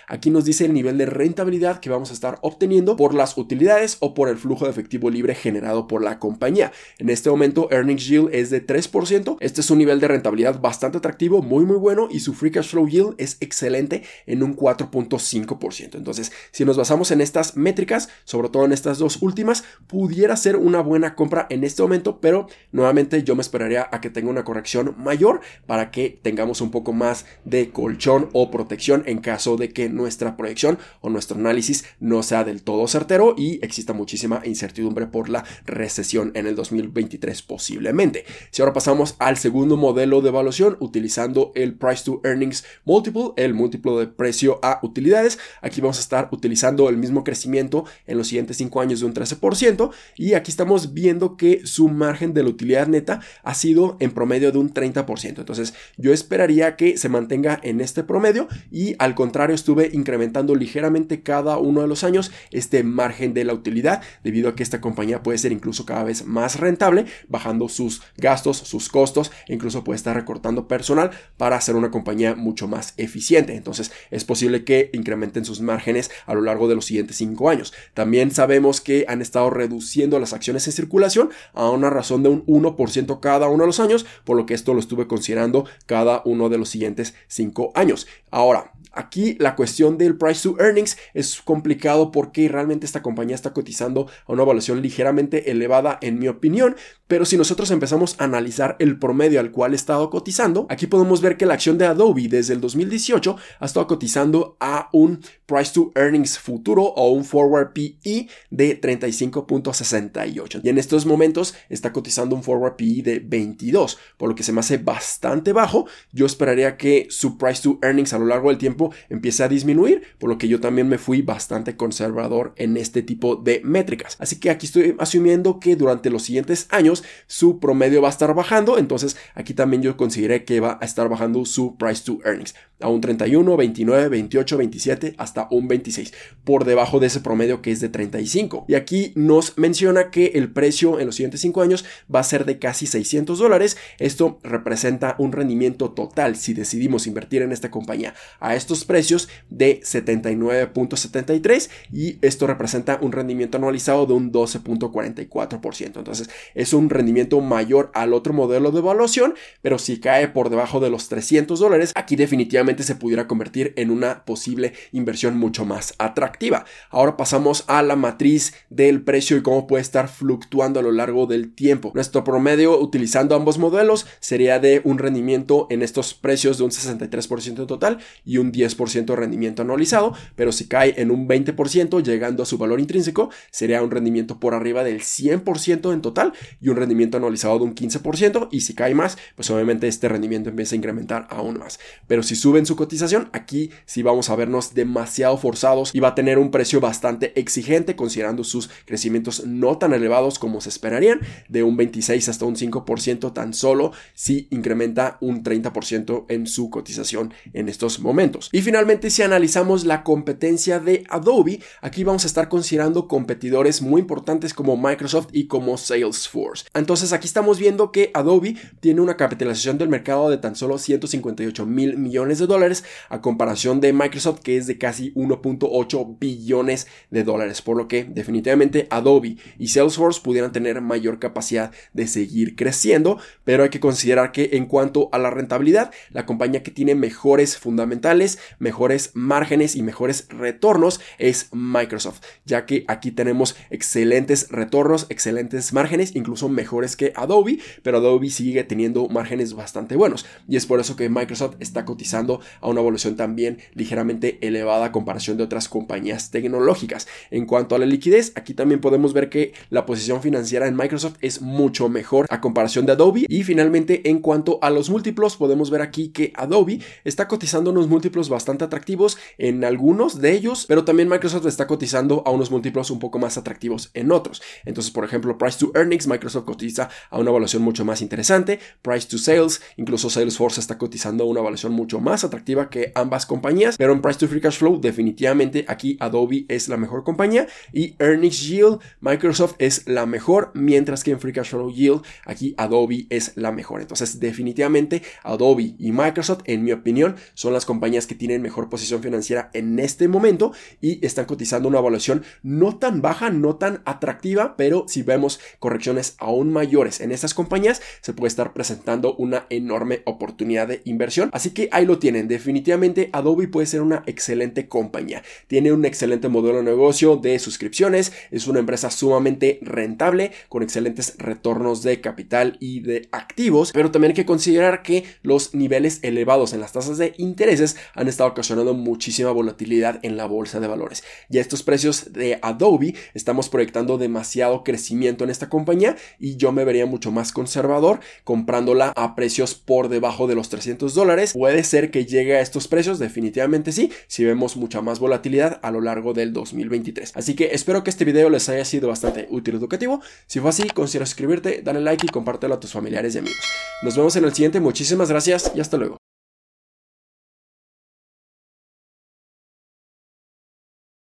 aquí 0.08 0.30
nos 0.30 0.46
dice 0.46 0.66
el 0.66 0.74
nivel 0.74 0.98
de 0.98 1.06
rentabilidad 1.06 1.80
que 1.80 1.90
vamos 1.90 2.10
a 2.12 2.14
estar 2.14 2.40
obteniendo 2.42 2.96
por 2.96 3.14
las 3.14 3.38
utilidades 3.38 3.98
o 4.00 4.14
por 4.14 4.30
el 4.30 4.38
flujo 4.38 4.66
de 4.66 4.72
efectivo 4.72 5.10
libre 5.10 5.36
generado 5.36 5.88
por 5.88 6.04
la 6.04 6.20
compañía. 6.20 6.72
En 6.98 7.10
este 7.10 7.30
momento, 7.30 7.68
earnings 7.72 8.08
yield 8.08 8.30
es 8.34 8.50
de 8.50 8.66
3%. 8.66 9.38
Este 9.40 9.62
es 9.62 9.70
un 9.70 9.78
nivel 9.78 10.00
de 10.00 10.08
rentabilidad 10.08 10.60
bastante 10.60 10.98
atractivo, 10.98 11.42
muy 11.42 11.66
muy 11.66 11.78
bueno 11.78 12.08
y 12.10 12.20
su 12.20 12.34
free 12.34 12.52
cash 12.52 12.70
flow 12.70 12.88
yield 12.88 13.16
es 13.18 13.38
excelente 13.40 14.04
en 14.26 14.44
un 14.44 14.56
4.5%. 14.56 15.96
Entonces, 15.96 16.32
si 16.52 16.66
nos 16.66 16.78
basamos 16.78 17.12
en 17.12 17.22
estas 17.22 17.56
métricas, 17.56 18.10
sobre 18.24 18.50
todo 18.50 18.66
en 18.66 18.72
estas 18.72 18.98
dos 18.98 19.22
últimas, 19.22 19.64
pudiera 19.88 20.36
ser 20.36 20.56
una 20.56 20.82
buena 20.82 21.16
compra 21.16 21.48
en 21.50 21.64
este 21.64 21.82
momento, 21.82 22.20
pero 22.20 22.48
nuevamente 22.72 23.24
yo 23.24 23.36
me 23.36 23.42
esperaría 23.42 23.88
a 23.92 24.02
que 24.02 24.10
tenga 24.10 24.30
una 24.30 24.44
corrección 24.44 24.96
mayor 24.98 25.42
para 25.66 25.92
que 25.92 26.20
tengamos 26.22 26.62
un 26.62 26.72
poco 26.72 26.94
más 26.94 27.26
de 27.46 27.72
colchón 27.72 28.30
o 28.34 28.52
protección 28.52 29.04
en 29.06 29.19
caso 29.22 29.58
de 29.58 29.70
que 29.70 29.90
nuestra 29.90 30.38
proyección 30.38 30.78
o 31.02 31.10
nuestro 31.10 31.38
análisis 31.38 31.86
no 32.00 32.24
sea 32.24 32.44
del 32.44 32.64
todo 32.64 32.88
certero 32.88 33.36
y 33.38 33.64
exista 33.64 33.94
muchísima 33.94 34.42
incertidumbre 34.46 35.08
por 35.08 35.30
la 35.30 35.44
recesión 35.66 36.32
en 36.36 36.48
el 36.48 36.56
2023 36.56 37.42
posiblemente. 37.42 38.26
Si 38.52 38.62
ahora 38.62 38.74
pasamos 38.74 39.16
al 39.20 39.38
segundo 39.38 39.78
modelo 39.78 40.22
de 40.22 40.30
evaluación 40.30 40.78
utilizando 40.80 41.52
el 41.56 41.76
price 41.76 42.04
to 42.04 42.22
earnings 42.24 42.64
multiple, 42.86 43.32
el 43.38 43.54
múltiplo 43.54 44.00
de 44.00 44.08
precio 44.08 44.60
a 44.64 44.80
utilidades, 44.84 45.40
aquí 45.62 45.82
vamos 45.82 45.98
a 45.98 46.02
estar 46.02 46.30
utilizando 46.32 46.90
el 46.90 46.98
mismo 46.98 47.24
crecimiento 47.24 47.86
en 48.08 48.18
los 48.18 48.28
siguientes 48.28 48.58
5 48.58 48.82
años 48.82 49.00
de 49.00 49.06
un 49.06 49.14
13% 49.14 49.92
y 50.16 50.34
aquí 50.34 50.52
estamos 50.52 50.94
viendo 50.94 51.38
que 51.38 51.66
su 51.66 51.90
margen 51.90 52.34
de 52.34 52.44
la 52.44 52.50
utilidad 52.50 52.88
neta 52.88 53.22
ha 53.44 53.54
sido 53.54 53.98
en 54.00 54.12
promedio 54.12 54.52
de 54.52 54.58
un 54.58 54.74
30%. 54.74 55.40
Entonces 55.40 55.74
yo 55.98 56.14
esperaría 56.14 56.76
que 56.76 56.98
se 56.98 57.10
mantenga 57.10 57.60
en 57.64 57.82
este 57.82 58.04
promedio 58.04 58.48
y 58.72 58.96
al 59.00 59.09
contrario 59.16 59.56
estuve 59.56 59.90
incrementando 59.94 60.56
ligeramente 60.56 61.22
cada 61.22 61.58
uno 61.58 61.82
de 61.82 61.88
los 61.88 62.04
años 62.04 62.32
este 62.52 62.84
margen 62.84 63.34
de 63.34 63.44
la 63.44 63.54
utilidad 63.54 64.02
debido 64.24 64.50
a 64.50 64.56
que 64.56 64.64
esta 64.64 64.82
compañía 64.82 65.24
puede 65.24 65.38
ser 65.38 65.52
incluso 65.52 65.86
cada 65.86 66.04
vez 66.04 66.26
más 66.26 66.60
rentable 66.60 67.06
bajando 67.28 67.70
sus 67.70 68.02
gastos, 68.18 68.58
sus 68.58 68.90
costos 68.90 69.32
e 69.48 69.54
incluso 69.54 69.84
puede 69.84 69.98
estar 69.98 70.16
recortando 70.16 70.68
personal 70.68 71.12
para 71.38 71.56
hacer 71.56 71.76
una 71.76 71.92
compañía 71.92 72.36
mucho 72.36 72.68
más 72.68 72.94
eficiente. 72.98 73.56
Entonces 73.56 73.92
es 74.12 74.26
posible 74.26 74.64
que 74.64 74.90
incrementen 74.94 75.46
sus 75.46 75.62
márgenes 75.62 76.12
a 76.26 76.34
lo 76.34 76.42
largo 76.42 76.68
de 76.68 76.76
los 76.76 76.86
siguientes 76.86 77.18
cinco 77.18 77.50
años. 77.50 77.74
También 77.94 78.32
sabemos 78.32 78.82
que 78.82 79.06
han 79.08 79.22
estado 79.22 79.50
reduciendo 79.50 80.20
las 80.20 80.34
acciones 80.34 80.68
en 80.68 80.74
circulación 80.74 81.30
a 81.54 81.70
una 81.70 81.90
razón 81.90 82.24
de 82.24 82.30
un 82.30 82.46
1% 82.46 83.20
cada 83.20 83.48
uno 83.48 83.64
de 83.64 83.68
los 83.68 83.80
años, 83.80 84.06
por 84.24 84.38
lo 84.38 84.46
que 84.46 84.54
esto 84.54 84.74
lo 84.74 84.80
estuve 84.80 85.08
considerando 85.08 85.66
cada 85.86 86.22
uno 86.26 86.50
de 86.50 86.58
los 86.58 86.70
siguientes 86.70 87.14
cinco 87.28 87.72
años. 87.76 88.08
Ahora, 88.32 88.74
Aquí 88.92 89.36
la 89.40 89.56
cuestión 89.56 89.98
del 89.98 90.18
price 90.18 90.48
to 90.48 90.56
earnings 90.60 90.98
es 91.14 91.42
complicado 91.42 92.12
porque 92.12 92.48
realmente 92.48 92.86
esta 92.86 93.02
compañía 93.02 93.36
está 93.36 93.54
cotizando 93.54 94.08
a 94.26 94.34
una 94.34 94.44
evaluación 94.44 94.82
ligeramente 94.82 95.52
elevada 95.52 95.98
en 96.02 96.20
mi 96.20 96.28
opinión, 96.28 96.76
pero 97.08 97.26
si 97.26 97.38
nosotros 97.38 97.72
empezamos 97.72 98.16
a 98.20 98.26
analizar 98.26 98.76
el 98.80 99.00
promedio 99.00 99.40
al 99.40 99.52
cual 99.52 99.74
he 99.74 99.76
estado 99.76 100.10
cotizando, 100.10 100.68
aquí 100.70 100.88
podemos 100.88 101.22
ver 101.22 101.38
que 101.38 101.46
la 101.46 101.56
acción 101.56 101.78
de 101.78 101.86
Adobe 101.86 102.28
desde 102.28 102.54
el 102.54 102.62
2018 102.62 103.36
ha 103.60 103.66
estado 103.66 103.88
cotizando 103.88 104.58
a 104.60 104.90
un 104.94 105.20
price 105.46 105.74
to 105.74 105.92
earnings 105.96 106.38
futuro 106.38 106.84
o 106.84 107.12
un 107.12 107.26
forward 107.26 107.74
PE 107.74 108.28
de 108.50 108.80
35.68 108.80 110.62
y 110.64 110.70
en 110.70 110.78
estos 110.78 111.06
momentos 111.06 111.56
está 111.70 111.92
cotizando 111.92 112.36
un 112.36 112.44
forward 112.44 112.76
PE 112.76 113.02
de 113.04 113.20
22, 113.20 113.98
por 114.18 114.30
lo 114.30 114.36
que 114.36 114.44
se 114.44 114.52
me 114.52 114.60
hace 114.60 114.78
bastante 114.78 115.54
bajo. 115.54 115.88
Yo 116.12 116.26
esperaría 116.26 116.78
que 116.78 117.08
su 117.10 117.38
price 117.38 117.64
to 117.64 117.80
earnings 117.82 118.14
a 118.14 118.20
lo 118.20 118.26
largo 118.26 118.50
del 118.50 118.58
tiempo 118.58 118.79
empieza 119.10 119.46
a 119.46 119.50
disminuir, 119.50 120.04
por 120.18 120.30
lo 120.30 120.38
que 120.38 120.48
yo 120.48 120.60
también 120.60 120.88
me 120.88 120.98
fui 120.98 121.22
bastante 121.22 121.76
conservador 121.76 122.54
en 122.56 122.78
este 122.78 123.02
tipo 123.02 123.36
de 123.36 123.62
métricas. 123.64 124.16
Así 124.20 124.40
que 124.40 124.50
aquí 124.50 124.66
estoy 124.66 124.96
asumiendo 125.00 125.60
que 125.60 125.76
durante 125.76 126.10
los 126.10 126.24
siguientes 126.24 126.68
años 126.70 127.04
su 127.28 127.60
promedio 127.60 128.02
va 128.02 128.08
a 128.08 128.12
estar 128.12 128.34
bajando, 128.34 128.78
entonces 128.78 129.18
aquí 129.36 129.54
también 129.54 129.82
yo 129.82 129.98
consideré 129.98 130.44
que 130.46 130.60
va 130.60 130.78
a 130.82 130.86
estar 130.86 131.10
bajando 131.10 131.46
su 131.46 131.78
price 131.78 132.04
to 132.04 132.20
earnings 132.26 132.54
a 132.82 132.88
un 132.88 133.02
31, 133.02 133.58
29, 133.58 134.10
28, 134.10 134.58
27 134.58 135.16
hasta 135.18 135.48
un 135.52 135.68
26 135.68 136.14
por 136.44 136.66
debajo 136.66 137.00
de 137.00 137.08
ese 137.08 137.20
promedio 137.20 137.62
que 137.62 137.72
es 137.72 137.80
de 137.80 137.90
35. 137.90 138.66
Y 138.68 138.76
aquí 138.76 139.12
nos 139.16 139.58
menciona 139.58 140.12
que 140.12 140.28
el 140.36 140.52
precio 140.52 141.00
en 141.00 141.08
los 141.08 141.16
siguientes 141.16 141.42
5 141.42 141.62
años 141.62 141.86
va 142.14 142.20
a 142.20 142.24
ser 142.24 142.46
de 142.46 142.60
casi 142.60 142.86
600 142.86 143.38
dólares. 143.38 143.78
Esto 143.98 144.40
representa 144.44 145.16
un 145.20 145.32
rendimiento 145.32 145.92
total 145.92 146.36
si 146.36 146.54
decidimos 146.54 147.08
invertir 147.08 147.42
en 147.42 147.52
esta 147.52 147.72
compañía 147.72 148.14
a 148.40 148.56
esto 148.70 148.86
precios 148.86 149.30
de 149.50 149.82
79.73 149.82 151.70
y 151.92 152.18
esto 152.22 152.48
representa 152.48 153.00
un 153.02 153.12
rendimiento 153.12 153.58
anualizado 153.58 154.06
de 154.06 154.14
un 154.14 154.32
12.44%. 154.32 155.98
Entonces 155.98 156.30
es 156.54 156.74
un 156.74 156.90
rendimiento 156.90 157.42
mayor 157.42 157.92
al 157.94 158.14
otro 158.14 158.34
modelo 158.34 158.72
de 158.72 158.80
evaluación, 158.80 159.34
pero 159.62 159.80
si 159.80 160.00
cae 160.00 160.28
por 160.28 160.50
debajo 160.50 160.80
de 160.80 160.90
los 160.90 161.10
300 161.10 161.60
dólares, 161.60 161.92
aquí 161.96 162.16
definitivamente 162.16 162.84
se 162.84 162.96
pudiera 162.96 163.28
convertir 163.28 163.74
en 163.76 163.92
una 163.92 164.26
posible 164.26 164.74
inversión 164.92 165.38
mucho 165.38 165.66
más 165.66 165.96
atractiva. 165.98 166.66
Ahora 166.90 167.18
pasamos 167.18 167.64
a 167.68 167.82
la 167.82 167.96
matriz 167.96 168.54
del 168.70 169.02
precio 169.02 169.38
y 169.38 169.42
cómo 169.42 169.68
puede 169.68 169.82
estar 169.82 170.08
fluctuando 170.08 170.80
a 170.80 170.84
lo 170.84 170.92
largo 170.92 171.26
del 171.26 171.54
tiempo. 171.54 171.92
Nuestro 171.96 172.24
promedio 172.24 172.80
utilizando 172.80 173.36
ambos 173.36 173.58
modelos 173.58 174.06
sería 174.20 174.60
de 174.60 174.82
un 174.84 174.98
rendimiento 174.98 175.68
en 175.70 175.82
estos 175.82 176.14
precios 176.14 176.58
de 176.58 176.64
un 176.64 176.72
63% 176.72 177.66
total 177.66 178.00
y 178.26 178.38
un 178.38 178.52
10 178.52 178.59
10% 178.60 179.06
de 179.06 179.16
rendimiento 179.16 179.62
anualizado, 179.62 180.14
pero 180.36 180.52
si 180.52 180.68
cae 180.68 180.96
en 180.98 181.12
un 181.12 181.28
20% 181.28 182.04
llegando 182.04 182.44
a 182.44 182.46
su 182.46 182.58
valor 182.58 182.80
intrínseco, 182.80 183.30
sería 183.52 183.82
un 183.82 183.92
rendimiento 183.92 184.40
por 184.40 184.54
arriba 184.54 184.84
del 184.84 185.02
100% 185.02 185.94
en 185.94 186.02
total 186.02 186.34
y 186.62 186.70
un 186.70 186.76
rendimiento 186.76 187.18
anualizado 187.18 187.60
de 187.60 187.66
un 187.66 187.76
15% 187.76 188.50
y 188.52 188.62
si 188.62 188.74
cae 188.74 188.96
más, 188.96 189.18
pues 189.36 189.50
obviamente 189.50 189.88
este 189.88 190.10
rendimiento 190.10 190.50
empieza 190.50 190.76
a 190.76 190.78
incrementar 190.78 191.28
aún 191.30 191.58
más. 191.58 191.80
Pero 192.08 192.24
si 192.24 192.36
suben 192.36 192.66
su 192.66 192.76
cotización, 192.76 193.30
aquí 193.34 193.72
sí 193.86 194.04
vamos 194.04 194.30
a 194.30 194.36
vernos 194.36 194.74
demasiado 194.74 195.38
forzados 195.38 195.94
y 195.94 196.00
va 196.00 196.10
a 196.10 196.16
tener 196.16 196.38
un 196.38 196.52
precio 196.52 196.80
bastante 196.80 197.40
exigente 197.40 197.96
considerando 197.96 198.44
sus 198.44 198.70
crecimientos 198.86 199.46
no 199.46 199.78
tan 199.78 199.94
elevados 199.94 200.40
como 200.40 200.62
se 200.62 200.70
esperarían, 200.70 201.20
de 201.48 201.64
un 201.64 201.78
26 201.78 202.30
hasta 202.30 202.46
un 202.46 202.56
5% 202.56 203.34
tan 203.34 203.54
solo 203.54 203.92
si 204.14 204.48
incrementa 204.52 205.18
un 205.22 205.44
30% 205.44 206.26
en 206.30 206.48
su 206.48 206.70
cotización 206.70 207.34
en 207.54 207.70
estos 207.70 208.00
momentos. 208.00 208.49
Y 208.52 208.62
finalmente, 208.62 209.12
si 209.12 209.22
analizamos 209.22 209.86
la 209.86 210.04
competencia 210.04 210.80
de 210.80 211.04
Adobe, 211.10 211.60
aquí 211.82 212.04
vamos 212.04 212.24
a 212.24 212.28
estar 212.28 212.50
considerando 212.50 213.08
competidores 213.08 213.84
muy 213.84 214.02
importantes 214.02 214.56
como 214.56 214.76
Microsoft 214.76 215.28
y 215.32 215.46
como 215.46 215.78
Salesforce. 215.78 216.66
Entonces 216.74 217.14
aquí 217.14 217.28
estamos 217.28 217.60
viendo 217.60 217.92
que 217.92 218.10
Adobe 218.16 218.56
tiene 218.80 219.02
una 219.02 219.18
capitalización 219.18 219.78
del 219.78 219.90
mercado 219.90 220.32
de 220.32 220.38
tan 220.38 220.56
solo 220.56 220.80
158 220.80 221.66
mil 221.68 221.98
millones 221.98 222.40
de 222.40 222.48
dólares 222.48 222.84
a 223.10 223.22
comparación 223.22 223.82
de 223.82 223.94
Microsoft 223.94 224.40
que 224.40 224.58
es 224.58 224.66
de 224.66 224.80
casi 224.80 225.14
1.8 225.14 226.18
billones 226.20 226.88
de 227.12 227.24
dólares, 227.24 227.62
por 227.62 227.78
lo 227.78 227.88
que 227.88 228.04
definitivamente 228.04 228.88
Adobe 228.90 229.38
y 229.60 229.68
Salesforce 229.68 230.22
pudieran 230.22 230.52
tener 230.52 230.82
mayor 230.82 231.20
capacidad 231.20 231.72
de 231.94 232.08
seguir 232.08 232.56
creciendo, 232.56 233.20
pero 233.44 233.64
hay 233.64 233.70
que 233.70 233.80
considerar 233.80 234.32
que 234.32 234.50
en 234.54 234.66
cuanto 234.66 235.10
a 235.12 235.20
la 235.20 235.30
rentabilidad, 235.30 235.92
la 236.10 236.26
compañía 236.26 236.64
que 236.64 236.72
tiene 236.72 236.96
mejores 236.96 237.58
fundamentales, 237.58 238.39
mejores 238.60 239.12
márgenes 239.14 239.76
y 239.76 239.84
mejores 239.84 240.28
retornos 240.30 241.00
es 241.18 241.50
Microsoft, 241.52 242.22
ya 242.46 242.66
que 242.66 242.86
aquí 242.88 243.12
tenemos 243.12 243.56
excelentes 243.70 244.50
retornos, 244.50 245.06
excelentes 245.10 245.74
márgenes, 245.74 246.16
incluso 246.16 246.50
mejores 246.50 246.96
que 246.96 247.14
Adobe, 247.16 247.60
pero 247.84 247.98
Adobe 247.98 248.30
sigue 248.30 248.64
teniendo 248.64 249.08
márgenes 249.08 249.54
bastante 249.54 249.96
buenos 249.96 250.26
y 250.48 250.56
es 250.56 250.66
por 250.66 250.80
eso 250.80 250.96
que 250.96 251.10
Microsoft 251.10 251.56
está 251.60 251.86
cotizando 251.86 252.42
a 252.62 252.70
una 252.70 252.82
evolución 252.82 253.16
también 253.16 253.60
ligeramente 253.74 254.40
elevada 254.42 254.86
a 254.86 254.92
comparación 254.92 255.38
de 255.38 255.44
otras 255.44 255.70
compañías 255.70 256.32
tecnológicas. 256.32 257.08
En 257.32 257.46
cuanto 257.46 257.76
a 257.76 257.80
la 257.80 257.86
liquidez, 257.86 258.32
aquí 258.36 258.54
también 258.54 258.82
podemos 258.82 259.14
ver 259.14 259.30
que 259.30 259.54
la 259.70 259.86
posición 259.86 260.22
financiera 260.22 260.68
en 260.68 260.76
Microsoft 260.76 261.18
es 261.22 261.42
mucho 261.42 261.90
mejor 261.90 262.26
a 262.30 262.42
comparación 262.42 262.86
de 262.86 262.94
Adobe 262.94 263.26
y 263.28 263.44
finalmente 263.44 264.10
en 264.10 264.20
cuanto 264.20 264.60
a 264.62 264.70
los 264.70 264.90
múltiplos 264.90 265.38
podemos 265.38 265.70
ver 265.70 265.82
aquí 265.82 266.10
que 266.10 266.32
Adobe 266.36 266.80
está 267.04 267.28
cotizando 267.28 267.72
unos 267.72 267.88
múltiplos 267.88 268.29
bastante 268.30 268.64
atractivos 268.64 269.18
en 269.38 269.64
algunos 269.64 270.22
de 270.22 270.32
ellos, 270.34 270.66
pero 270.68 270.86
también 270.86 271.10
Microsoft 271.10 271.46
está 271.46 271.68
cotizando 271.68 272.24
a 272.26 272.32
unos 272.32 272.52
múltiplos 272.52 272.92
un 272.92 273.00
poco 273.00 273.20
más 273.20 273.38
atractivos 273.38 273.92
en 273.94 274.12
otros. 274.12 274.42
Entonces, 274.66 274.92
por 274.92 275.04
ejemplo, 275.04 275.38
price 275.38 275.60
to 275.60 275.72
earnings, 275.76 276.08
Microsoft 276.08 276.46
cotiza 276.46 276.90
a 277.10 277.20
una 277.20 277.30
evaluación 277.30 277.64
mucho 277.64 277.86
más 277.86 278.02
interesante, 278.02 278.60
price 278.82 279.08
to 279.08 279.18
sales, 279.18 279.62
incluso 279.78 280.10
Salesforce 280.10 280.60
está 280.60 280.78
cotizando 280.78 281.24
a 281.24 281.28
una 281.28 281.40
evaluación 281.40 281.74
mucho 281.74 282.00
más 282.00 282.24
atractiva 282.24 282.70
que 282.70 282.92
ambas 282.96 283.26
compañías, 283.26 283.78
pero 283.78 283.94
en 283.94 284.02
price 284.02 284.20
to 284.20 284.28
free 284.28 284.42
cash 284.42 284.58
flow 284.58 284.80
definitivamente 284.80 285.66
aquí 285.68 285.98
Adobe 286.00 286.46
es 286.48 286.70
la 286.70 286.78
mejor 286.78 287.04
compañía 287.04 287.48
y 287.74 287.96
earnings 288.00 288.48
yield 288.48 288.80
Microsoft 289.02 289.56
es 289.60 289.88
la 289.88 290.06
mejor, 290.06 290.52
mientras 290.54 291.04
que 291.04 291.12
en 291.12 291.20
free 291.20 291.34
cash 291.34 291.50
flow 291.50 291.72
yield 291.72 292.02
aquí 292.26 292.54
Adobe 292.58 293.08
es 293.10 293.34
la 293.36 293.52
mejor. 293.52 293.82
Entonces, 293.82 294.20
definitivamente 294.20 295.02
Adobe 295.24 295.76
y 295.78 295.92
Microsoft, 295.92 296.42
en 296.46 296.64
mi 296.64 296.72
opinión, 296.72 297.16
son 297.34 297.54
las 297.54 297.66
compañías 297.66 298.08
que 298.08 298.16
tienen 298.20 298.44
mejor 298.44 298.70
posición 298.70 299.02
financiera 299.02 299.50
en 299.54 299.80
este 299.80 300.08
momento 300.08 300.52
y 300.82 301.04
están 301.04 301.26
cotizando 301.26 301.70
una 301.70 301.80
evaluación 301.80 302.24
no 302.44 302.78
tan 302.78 303.02
baja, 303.02 303.32
no 303.32 303.56
tan 303.56 303.82
atractiva, 303.86 304.56
pero 304.58 304.86
si 304.88 305.02
vemos 305.02 305.40
correcciones 305.58 306.16
aún 306.20 306.52
mayores 306.52 307.00
en 307.00 307.12
estas 307.12 307.34
compañías, 307.34 307.82
se 308.02 308.14
puede 308.14 308.28
estar 308.28 308.54
presentando 308.54 309.16
una 309.16 309.48
enorme 309.50 310.02
oportunidad 310.06 310.68
de 310.68 310.82
inversión. 310.84 311.30
Así 311.34 311.52
que 311.52 311.70
ahí 311.72 311.86
lo 311.86 311.98
tienen. 311.98 312.28
Definitivamente 312.28 313.10
Adobe 313.14 313.48
puede 313.48 313.66
ser 313.66 313.82
una 313.82 314.04
excelente 314.06 314.68
compañía. 314.68 315.24
Tiene 315.48 315.72
un 315.72 315.86
excelente 315.86 316.28
modelo 316.28 316.58
de 316.58 316.64
negocio 316.64 317.16
de 317.16 317.40
suscripciones, 317.40 318.12
es 318.32 318.48
una 318.48 318.60
empresa 318.60 318.92
sumamente 318.92 319.60
rentable 319.62 320.34
con 320.50 320.62
excelentes 320.62 321.16
retornos 321.18 321.84
de 321.84 322.02
capital 322.02 322.58
y 322.60 322.82
de 322.82 323.08
activos, 323.14 323.72
pero 323.72 323.92
también 323.92 324.12
hay 324.12 324.16
que 324.16 324.26
considerar 324.26 324.84
que 324.84 325.06
los 325.24 325.54
niveles 325.56 326.00
elevados 326.02 326.52
en 326.52 326.60
las 326.60 326.74
tasas 326.74 326.98
de 326.98 327.14
intereses 327.18 327.78
han 328.00 328.08
estado 328.08 328.30
ocasionando 328.30 328.74
muchísima 328.74 329.32
volatilidad 329.32 330.00
en 330.04 330.16
la 330.16 330.26
bolsa 330.26 330.60
de 330.60 330.68
valores. 330.68 331.04
Y 331.30 331.38
a 331.38 331.42
estos 331.42 331.64
precios 331.64 332.14
de 332.14 332.40
Adobe 332.42 332.96
estamos 333.14 333.50
proyectando 333.50 333.98
demasiado 333.98 334.64
crecimiento 334.64 335.26
en 335.26 335.30
esta 335.30 335.50
compañía 335.50 335.98
y 336.18 336.38
yo 336.38 336.52
me 336.54 336.64
vería 336.64 336.86
mucho 336.86 337.12
más 337.12 337.34
conservador 337.34 338.00
comprándola 338.24 338.94
a 338.96 339.16
precios 339.16 339.54
por 339.54 339.90
debajo 339.90 340.28
de 340.28 340.36
los 340.36 340.50
300 340.50 340.94
dólares. 340.94 341.34
Puede 341.34 341.64
ser 341.64 341.92
que 341.92 342.06
llegue 342.06 342.38
a 342.38 342.42
estos 342.42 342.68
precios, 342.70 343.00
definitivamente 343.00 343.74
sí, 343.74 343.92
si 344.08 344.24
vemos 344.24 344.56
mucha 344.56 344.82
más 344.82 345.00
volatilidad 345.00 345.60
a 345.62 345.72
lo 345.72 345.82
largo 345.82 346.14
del 346.14 346.32
2023. 346.32 347.12
Así 347.16 347.36
que 347.36 347.50
espero 347.54 347.84
que 347.84 347.90
este 347.90 348.06
video 348.06 348.30
les 348.30 348.48
haya 348.48 348.64
sido 348.64 348.88
bastante 348.88 349.28
útil 349.30 349.56
y 349.56 349.58
educativo. 349.58 350.02
Si 350.26 350.40
fue 350.40 350.50
así, 350.52 350.70
considera 350.70 351.06
suscribirte, 351.06 351.62
dale 351.64 351.82
like 351.82 352.06
y 352.06 352.10
compártelo 352.10 352.56
a 352.56 352.60
tus 352.60 352.72
familiares 352.72 353.16
y 353.16 353.18
amigos. 353.18 353.44
Nos 353.84 353.98
vemos 353.98 354.16
en 354.16 354.24
el 354.24 354.34
siguiente, 354.34 354.62
muchísimas 354.62 355.10
gracias 355.10 355.52
y 355.54 355.60
hasta 355.60 355.78
luego. 355.78 355.99